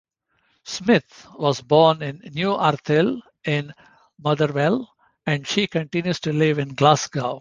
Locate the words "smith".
0.65-1.27